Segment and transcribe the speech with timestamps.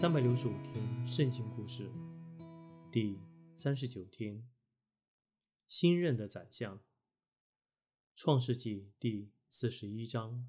[0.00, 1.90] 三百六十五天圣经故事
[2.90, 3.18] 第
[3.54, 4.48] 三十九天，
[5.68, 6.80] 新任的宰相。
[8.16, 10.48] 创世纪第四十一章。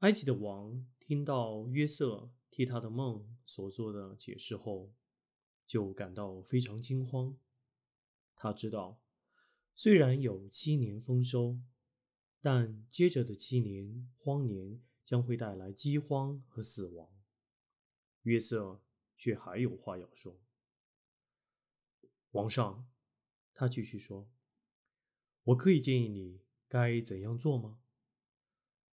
[0.00, 4.92] 埃及的王听到约瑟替他的梦所做的解释后，
[5.64, 7.38] 就感到非常惊慌。
[8.34, 9.00] 他知道，
[9.76, 11.60] 虽然有七年丰收，
[12.40, 14.82] 但接着的七年荒年。
[15.10, 17.08] 将会带来饥荒和死亡。
[18.22, 18.80] 约瑟
[19.16, 20.40] 却还有话要说。
[22.30, 22.88] 王上，
[23.52, 24.30] 他继续说
[25.42, 27.80] ：“我可以建议你该怎样做吗？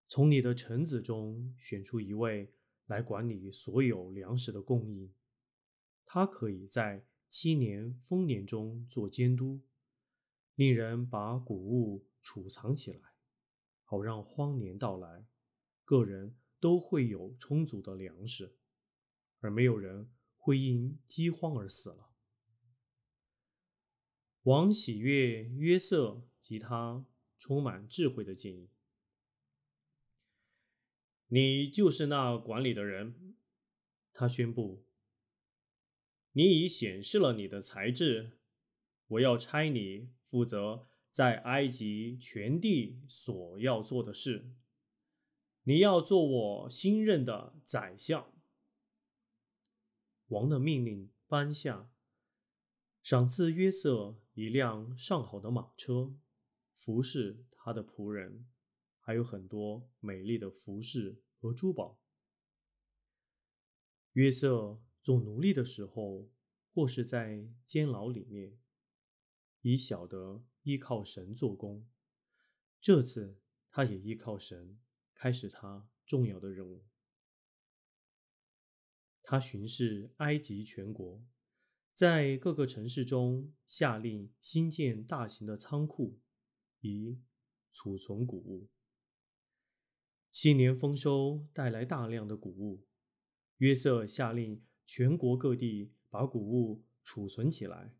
[0.08, 2.52] 从你的臣子中选出一位
[2.88, 5.14] 来管理所有粮食的供应，
[6.04, 9.62] 他可以在七年丰年中做监督，
[10.56, 13.14] 令人把谷物储藏起来，
[13.84, 15.28] 好让荒年到来。”
[15.88, 18.58] 个人都会有充足的粮食，
[19.40, 22.10] 而没有人会因饥荒而死了。
[24.44, 27.06] 王喜悦约瑟及他
[27.40, 28.70] 充满智慧的建议。
[31.28, 33.38] 你就是那管理的人，
[34.12, 34.84] 他宣布。
[36.34, 38.32] 你已显示了你的才智，
[39.08, 44.52] 我要差你负责在埃及全地所要做的事。
[45.68, 48.34] 你要做我新任的宰相。
[50.28, 51.92] 王的命令颁下，
[53.04, 56.16] 赏赐约瑟一辆上好的马车，
[56.74, 58.48] 服侍他的仆人，
[59.02, 62.00] 还有很多美丽的服饰和珠宝。
[64.14, 66.30] 约瑟做奴隶的时候，
[66.74, 68.58] 或是在监牢里面，
[69.64, 71.86] 已晓得依靠神做工。
[72.80, 74.80] 这次他也依靠神。
[75.18, 76.86] 开始他重要的任务。
[79.24, 81.26] 他巡视埃及全国，
[81.92, 86.20] 在各个城市中下令新建大型的仓库，
[86.82, 87.20] 以
[87.72, 88.70] 储存谷物。
[90.30, 92.86] 七年丰收带来大量的谷物，
[93.58, 97.96] 约瑟下令全国各地把谷物储存起来。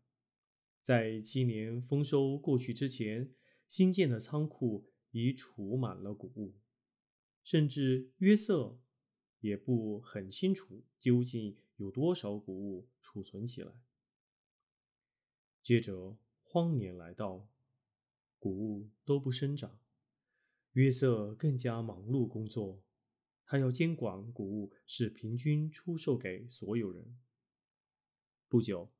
[0.80, 3.34] 在七年丰收过去之前，
[3.68, 6.54] 新建的仓库已储满了谷物。
[7.48, 8.78] 甚至约瑟
[9.40, 13.72] 也不很清楚究竟有多少谷物储存起来。
[15.62, 17.48] 接着荒年来到，
[18.38, 19.80] 谷物都不生长，
[20.72, 22.82] 约瑟更加忙碌工作，
[23.46, 27.18] 他要监管谷物是平均出售给所有人。
[28.46, 28.92] 不久，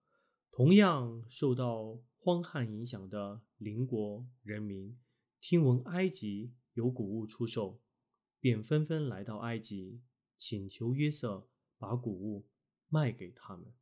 [0.50, 4.98] 同样受到荒旱影响的邻国人民
[5.38, 7.78] 听闻埃及有谷物出售。
[8.40, 10.02] 便纷纷来到埃及，
[10.36, 12.46] 请求约瑟把谷物
[12.88, 13.74] 卖给他们。